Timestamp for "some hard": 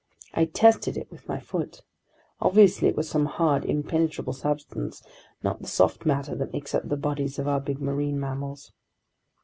3.07-3.63